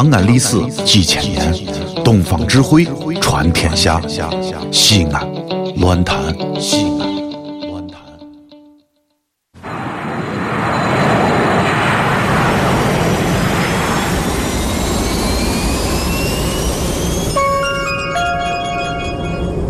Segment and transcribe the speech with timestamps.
[0.00, 1.52] 长安历史几千年，
[2.04, 2.86] 东方智慧
[3.20, 4.00] 传天下。
[4.70, 5.28] 西安，
[5.78, 6.16] 乱谈
[6.60, 7.68] 西安。
[7.68, 8.00] 乱谈。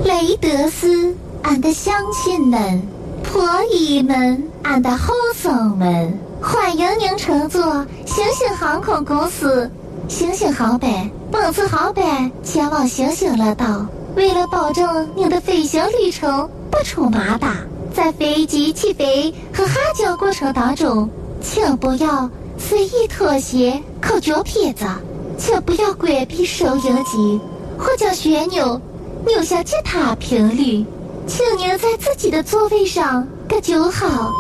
[0.05, 2.83] 雷德斯，俺的乡亲们，
[3.23, 3.43] 婆
[3.73, 7.63] 姨们，俺的后生们，欢迎您乘坐
[8.05, 9.71] 星星航空公司
[10.09, 13.87] 星星航班、本次航班前往星星乐岛。
[14.17, 17.59] 为了保证您的飞行旅程不出马达，
[17.95, 21.09] 在飞机起飞和下降过程当中，
[21.43, 24.87] 请不要随意脱鞋、扣脚撇子，
[25.37, 27.39] 请不要关闭收音机
[27.79, 28.81] 或将旋钮
[29.27, 30.85] 扭向其他频率。
[31.27, 34.33] 请您在自己的座位上搁就好，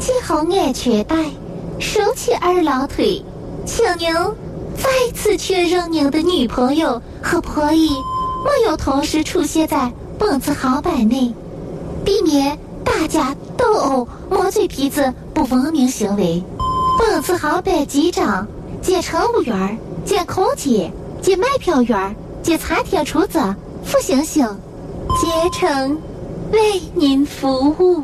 [0.00, 1.14] 系好安全带，
[1.78, 3.22] 收起二郎腿。
[3.66, 4.08] 请您
[4.80, 7.90] 再次确认您的女朋友和婆姨
[8.44, 11.32] 没有同时出现在本次航班内，
[12.04, 16.42] 避免打架斗殴、磨嘴皮子不文明行为。
[16.98, 18.46] 本次航班机长
[18.82, 20.90] 兼乘务员兼空姐
[21.20, 23.38] 兼卖票员兼餐厅厨子
[23.84, 24.46] 付星星
[25.20, 25.98] 竭诚
[26.52, 28.02] 为您服务。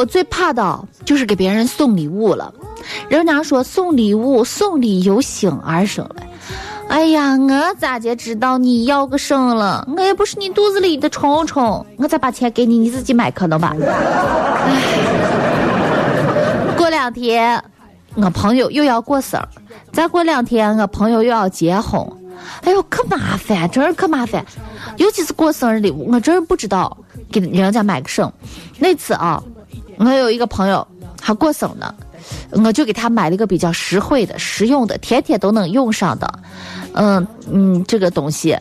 [0.00, 2.50] 我最怕的就是给别人送礼物了。
[3.10, 6.22] 人家说送礼物，送礼由心而生嘞。
[6.88, 9.86] 哎呀，我咋就知道你要个生了？
[9.94, 13.76] 我也不是你肚子里的虫虫，我再把钱给你，你自己买可能吧。
[13.78, 14.72] 哎，
[16.78, 17.62] 过两天
[18.14, 19.38] 我朋友又要过生，
[19.92, 22.02] 再过两天我朋友又要结婚。
[22.62, 24.42] 哎呦，可麻烦，真是可麻烦。
[24.96, 26.96] 尤其是过生日礼物，我真是不知道
[27.30, 28.32] 给人家买个什。
[28.78, 29.42] 那次啊，
[30.00, 30.86] 我有一个朋友，
[31.18, 31.94] 他过生呢，
[32.52, 36.40] 我就给他买了一个比较实惠的、实用的，天天都能用上的，
[36.94, 38.56] 嗯嗯，这个东西。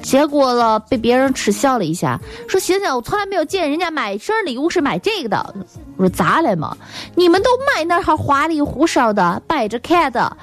[0.00, 5.54] 结果了，被别人耻笑了一下，说：“行行，我从来没有见人家买生日礼物是买这个的。”
[5.98, 6.74] 我说：“咋了嘛？
[7.16, 10.34] 你们都买那哈花里胡哨的，摆着看的，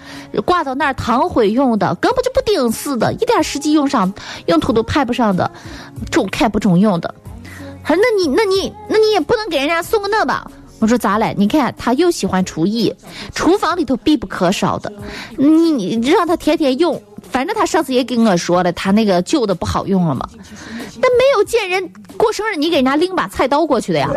[0.46, 4.14] 挂到那儿堂会用的，根本就不顶事的，一点实际用上
[4.46, 5.50] 用途都派不上的，
[6.12, 7.16] 中看不中用的。”
[7.86, 11.34] 他说：“那你那你那你也不能给人家送个那吧？”我说咋了？
[11.38, 12.94] 你看他又喜欢厨艺，
[13.34, 14.92] 厨房里头必不可少的，
[15.38, 17.02] 你你让他天天用，
[17.32, 20.28] 反正他上次也跟我说了，他那个旧的不好用了嘛。
[21.06, 24.10] 但没有见人过生日，你给人家拎把菜刀过去的呀。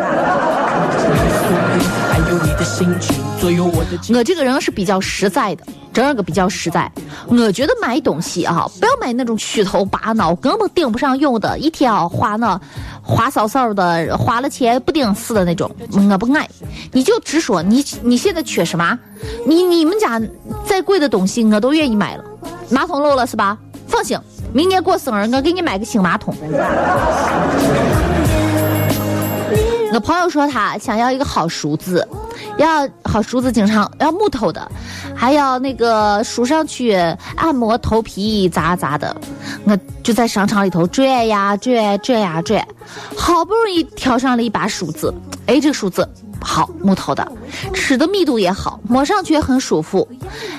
[4.11, 5.63] 我这个人是比较实在的，
[5.93, 6.91] 真个比较实在。
[7.27, 12.59] 我觉得买东西啊，不要买那种虚头巴脑、根本顶不上用的，一天啊花那
[13.03, 16.49] 花骚骚的，花了钱不顶事的那种，我不爱。
[16.91, 18.97] 你就直说，你你现在缺什么？
[19.45, 20.19] 你你们家
[20.65, 22.23] 再贵的东西，我都愿意买了。
[22.71, 23.55] 马桶漏了是吧？
[23.87, 24.17] 放心，
[24.53, 26.35] 明年过生日我给你买个新马桶。
[29.91, 32.07] 我朋友说他想要一个好梳子，
[32.57, 34.71] 要好梳子经常要木头的，
[35.15, 36.93] 还要那个梳上去
[37.35, 39.15] 按摩头皮咋咋的。
[39.65, 42.65] 我就在商场里头转呀转转呀转，
[43.17, 45.13] 好不容易挑上了一把梳子。
[45.47, 46.07] 哎，这个梳子
[46.41, 47.31] 好木头的，
[47.73, 50.07] 吃的密度也好，摸上去也很舒服。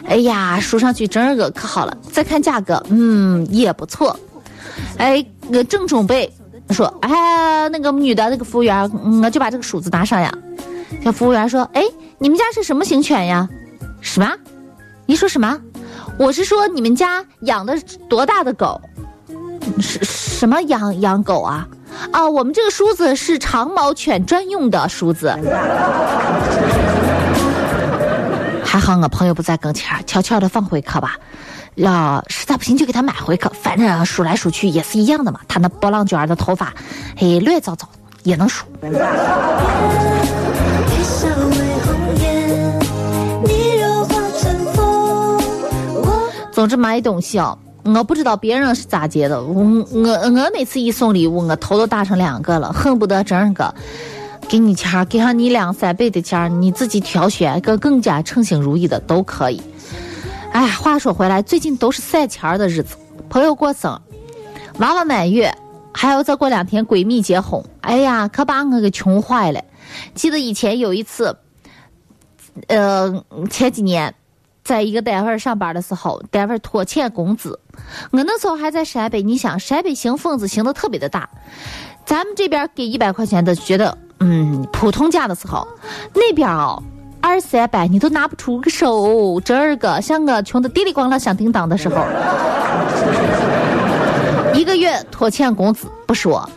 [0.06, 1.96] 哎呀，梳上去真个可好了。
[2.12, 4.18] 再看价格，嗯，也不错。
[4.98, 6.30] 哎，我正准备。
[6.70, 8.88] 说，哎，那个女的那个服务员，
[9.24, 10.32] 我就把这个梳子拿上呀。
[11.02, 11.82] 这服务员说，哎，
[12.18, 13.48] 你们家是什么型犬呀？
[14.00, 14.32] 什么？
[15.06, 15.58] 你说什么？
[16.16, 17.76] 我是说你们家养的
[18.08, 18.80] 多大的狗？
[19.80, 21.66] 什什么养养狗啊？
[22.12, 25.36] 啊，我们这个梳子是长毛犬专用的梳子。
[28.65, 31.16] 还好我朋友不在跟前，悄悄的放回去吧。
[31.77, 35.41] 要实在不行就给他买回去，反正梳来梳去也是一样的嘛。
[35.48, 36.72] 他那波浪卷的头发，
[37.16, 37.89] 嘿，乱糟糟
[38.22, 38.66] 也能梳。
[46.53, 49.42] 总之买东西哦，我不知道别人是咋觉的。
[49.42, 53.74] 我我我每次一送礼物，我头都大成两个了，恨不得整个
[54.48, 59.62] 给你钱，给上你两三倍的钱，你自己挑选个更加称心如意的都可以。
[60.53, 62.97] 哎，话说回来，最近都是赛钱的日子。
[63.28, 64.00] 朋友过生，
[64.78, 65.54] 娃娃满月，
[65.92, 69.62] 还要再过两天闺蜜结婚，哎呀，可把我给穷坏了。
[70.15, 71.36] 记得以前有一次，
[72.66, 74.12] 呃，前几年，
[74.62, 77.59] 在一个单位上班的时候，单位拖欠工资，
[78.10, 81.28] 我那时候还在陕北，你想陕北行疯子行的特别的大，
[82.04, 85.66] 咱们这边给一百块钱的觉得嗯普通价的时候，
[86.15, 86.83] 那边哦。
[87.22, 91.97] 二三百你都拿不出个手，这儿个像我穷的滴里咣啷响叮当的时候，
[94.54, 96.48] 一个月拖欠工资不说，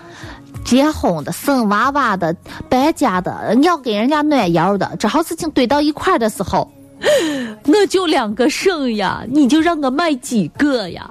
[0.64, 2.34] 结婚的、生娃娃的、
[2.70, 6.72] 搬家的、要给人家暖窑的，这好事情堆到一块的时候，
[7.68, 11.10] 我就两个肾呀，你就让我卖几个呀？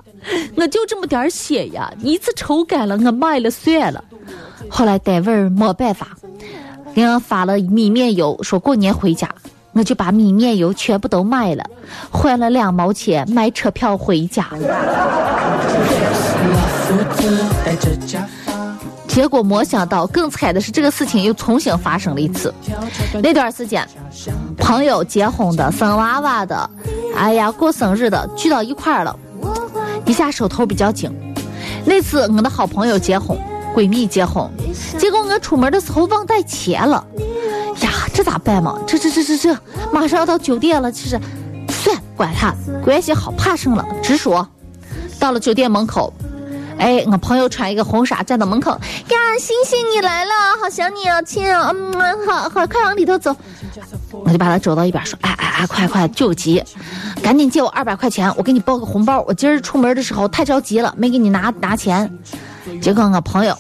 [0.57, 4.03] 我就这么点血呀，一次抽干了，我卖了算了。
[4.69, 6.09] 后来单位没办法。
[6.95, 9.27] 给我发了米面油，说过年回家，
[9.73, 11.65] 我就把米面油全部都卖了，
[12.11, 14.47] 换了两毛钱买车票回家。
[19.13, 22.53] 结果没想到，更惨的是这个事情又重新发生了一次。
[23.23, 23.87] 那段时间，
[24.57, 26.71] 朋友结婚的、生娃娃的，
[27.15, 29.15] 哎呀，过生日的聚到一块儿了，
[30.07, 31.11] 一下手头比较紧。
[31.85, 33.39] 那次我的好朋友结婚。
[33.75, 34.47] 闺蜜结婚，
[34.99, 37.03] 结果我出门的时候忘带钱了，
[37.81, 38.79] 呀，这咋办嘛？
[38.87, 39.59] 这这这这这，
[39.91, 41.19] 马上要到酒店了，其实，
[41.71, 42.55] 算管他，
[42.85, 43.87] 关系好怕什么了？
[44.03, 44.47] 直说。
[45.19, 46.13] 到了酒店门口，
[46.83, 53.35] 哎，我朋友穿一个红纱站到门口，呀，星星你来了，好想你啊，亲啊，嗯，好好，快往里头走。
[54.11, 56.61] 我就把他走到一边说，哎哎哎，快快，救急，
[57.23, 59.21] 赶紧借我二百块钱，我给你包个红包。
[59.29, 62.13] 我今儿出门的时候太着急了，没给你拿拿钱。
[62.81, 63.57] 结果我朋友，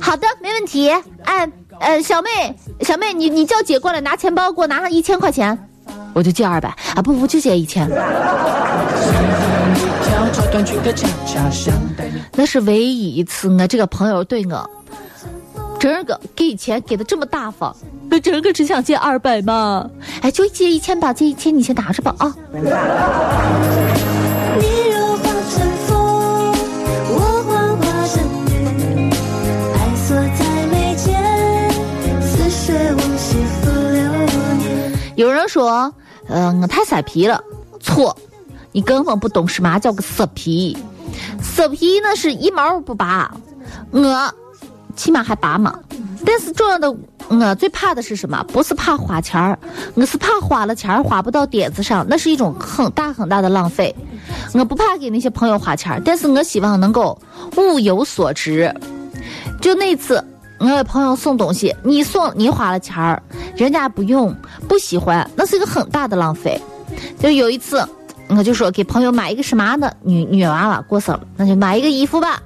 [0.00, 0.90] 好的，没问题。
[1.24, 1.46] 哎，
[1.80, 5.68] 呃，小妹，小妹，你你叫姐过来拿钱包，给我拿上一千块钱，
[6.14, 7.86] 我就借二百啊，不不，就借一千。
[12.36, 14.70] 那是唯一一次我这个朋友对我，
[15.78, 17.74] 真个给钱给的这么大方，
[18.10, 19.88] 那真个只想借二百嘛？
[20.20, 22.34] 哎，就借一千吧，借一千，你先拿着吧啊。
[35.14, 35.94] 有人说，
[36.26, 37.40] 嗯，我太色皮了，
[37.78, 38.16] 错，
[38.72, 40.76] 你根本不懂什么叫个色皮。
[41.54, 43.32] 色皮那是一毛不拔，
[43.92, 44.34] 我
[44.96, 45.78] 起码还拔嘛。
[46.26, 46.92] 但是重要的，
[47.28, 48.42] 我最怕的是什么？
[48.48, 49.56] 不是怕花钱儿，
[49.94, 53.94] 我是怕花了钱儿花不到点子上，那是一种很大很大的浪费。
[54.52, 57.16] 我不怕给那些朋友花钱儿，但是我希望能够
[57.56, 58.74] 物有所值。
[59.62, 60.22] 就那次。
[60.60, 63.20] 我给朋友送东西，你送你花了钱儿，
[63.56, 64.34] 人家不用
[64.68, 66.58] 不喜欢，那是一个很大的浪费。
[67.18, 67.86] 就有一次，
[68.28, 69.96] 我就说给朋友买一个什么的？
[70.02, 72.42] 女女娃娃过生，那就买一个衣服吧。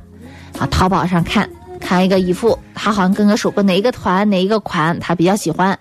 [0.58, 1.48] 啊，淘宝上看
[1.80, 5.78] 看一个衣服，他好像跟我说过哪一个团哪一个款他比较喜欢。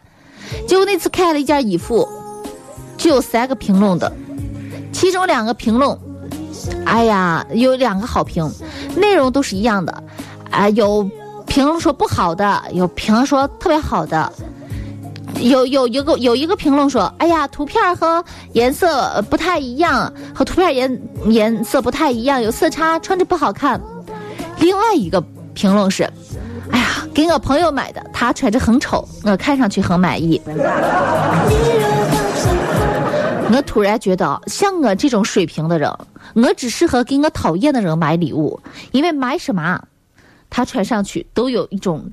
[0.67, 2.07] 结果那次看了一件衣服，
[2.97, 4.11] 就有三个评论的，
[4.91, 5.97] 其中两个评论，
[6.85, 8.49] 哎呀，有两个好评，
[8.95, 10.03] 内容都是一样的，
[10.51, 11.09] 啊有。
[11.47, 14.31] 评论说不好的，有评论说特别好的，
[15.41, 18.23] 有有一个有一个评论说，哎呀，图片和
[18.53, 23.79] 颜色不太一样，和图片颜颜色不太一样，有色差，穿着不好看。
[24.59, 25.21] 另外一个
[25.53, 26.03] 评论是，
[26.71, 30.41] 哎呀，给我朋友买的，他穿着很丑，我看上去很满意。
[33.49, 35.91] 我突然觉得，像我这种水平的人，
[36.33, 38.59] 我只适合给我讨厌的人买礼物，
[38.91, 39.81] 因为买什么？
[40.49, 42.09] 他穿上去都有一种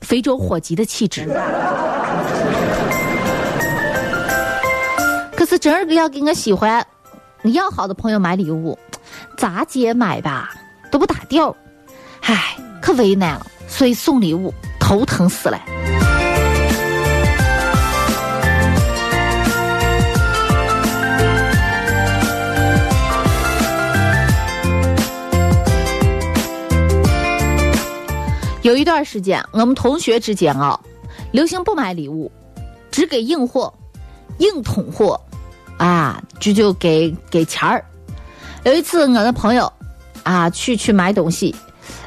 [0.00, 1.26] 非洲火鸡的气质。
[5.36, 6.84] 可是真儿个要给我喜欢、
[7.44, 8.78] 要好的朋友买礼物，
[9.36, 10.50] 咋接买吧
[10.90, 11.54] 都不打调，
[12.22, 13.46] 唉，可为难了。
[13.66, 15.58] 所以送礼物头疼死了。
[28.60, 30.78] 有一段时间，我们同学之间啊，
[31.32, 32.30] 流行不买礼物，
[32.90, 33.72] 只给硬货、
[34.38, 35.20] 硬桶货，
[35.78, 37.84] 啊，就就给给钱儿。
[38.64, 39.72] 有一次，我的朋友
[40.22, 41.54] 啊去去买东西，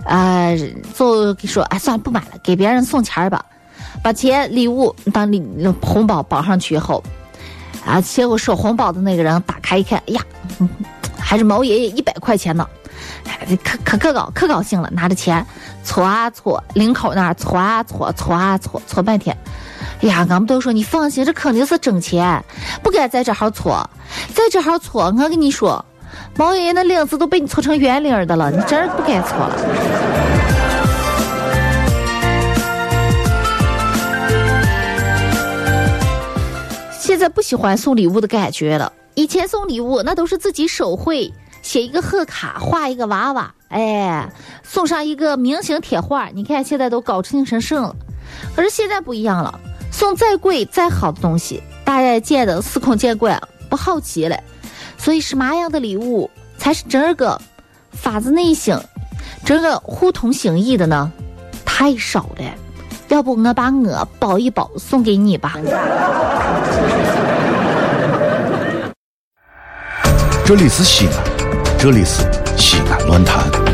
[0.06, 0.56] 啊，
[0.96, 3.44] 就说哎，算了，不买了，给别人送钱儿吧。
[4.04, 5.42] 把钱礼物当礼
[5.82, 7.04] 红包包上去以后，
[7.84, 10.22] 啊，结果收红包的那个人打开一看，哎呀，
[11.18, 12.68] 还是毛爷爷一百块钱呢。
[13.28, 15.46] 哎，可可可高可高兴了，拿着钱
[15.84, 19.36] 搓啊搓，领口那儿搓啊搓，搓啊搓，搓半天。
[20.02, 22.44] 呀，俺们都说你放心，这肯定是挣钱。
[22.84, 23.90] 不该在这儿搓，
[24.34, 25.84] 在这号搓，我跟你说，
[26.36, 29.56] 毛爷爷那领子都被你搓成圆领儿的了，你真不该搓了。
[37.00, 41.32] 现在不喜欢送礼物的感觉了，以前送礼物那都是自己手绘。
[41.66, 44.32] 写一个贺卡，画一个娃娃，哎，
[44.62, 46.30] 送上一个明星贴画。
[46.32, 47.96] 你看现在都搞成成什了？
[48.56, 49.60] 可是现在不一样了，
[49.92, 54.40] 送再贵再好的东西，大家见的司空见惯，不好奇了。
[54.96, 57.42] 所以什么样的礼物才是真个
[57.92, 58.78] 发自内心、
[59.44, 61.12] 真个互通心意的呢？
[61.66, 62.46] 太少了。
[63.08, 65.56] 要不我把我包一包送给你吧。
[70.46, 71.14] 这里是西安，
[71.78, 72.24] 这里是
[72.58, 73.65] 西安论坛。